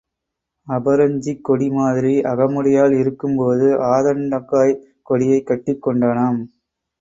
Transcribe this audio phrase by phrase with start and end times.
[0.67, 4.81] அபரஞ்சிக் கொடி மாதிரி அகமுடையாள் இருக்கும் போது ஆதண்டங்காய்க்
[5.03, 6.41] கொடியைக் கட்டிக் கொண்டானாம்.